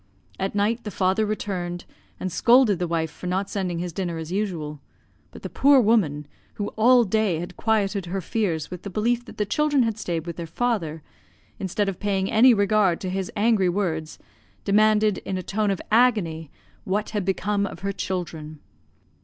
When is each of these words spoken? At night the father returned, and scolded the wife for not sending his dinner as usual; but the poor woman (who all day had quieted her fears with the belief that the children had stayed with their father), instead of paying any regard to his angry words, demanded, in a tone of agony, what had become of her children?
At 0.39 0.55
night 0.55 0.83
the 0.83 0.89
father 0.89 1.27
returned, 1.27 1.85
and 2.19 2.31
scolded 2.31 2.79
the 2.79 2.87
wife 2.87 3.11
for 3.11 3.27
not 3.27 3.51
sending 3.51 3.77
his 3.77 3.93
dinner 3.93 4.17
as 4.17 4.31
usual; 4.31 4.79
but 5.29 5.43
the 5.43 5.47
poor 5.47 5.79
woman 5.79 6.25
(who 6.55 6.69
all 6.69 7.03
day 7.03 7.37
had 7.37 7.55
quieted 7.55 8.07
her 8.07 8.19
fears 8.19 8.71
with 8.71 8.81
the 8.81 8.89
belief 8.89 9.25
that 9.25 9.37
the 9.37 9.45
children 9.45 9.83
had 9.83 9.99
stayed 9.99 10.25
with 10.25 10.37
their 10.37 10.47
father), 10.47 11.03
instead 11.59 11.87
of 11.87 11.99
paying 11.99 12.31
any 12.31 12.51
regard 12.51 12.99
to 13.01 13.11
his 13.11 13.31
angry 13.35 13.69
words, 13.69 14.17
demanded, 14.65 15.19
in 15.19 15.37
a 15.37 15.43
tone 15.43 15.69
of 15.69 15.79
agony, 15.91 16.49
what 16.83 17.11
had 17.11 17.23
become 17.23 17.67
of 17.67 17.81
her 17.81 17.91
children? 17.93 18.57